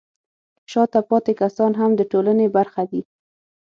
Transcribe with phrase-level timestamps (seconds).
[0.71, 3.01] شاته پاتې کسان هم د ټولنې برخه دي.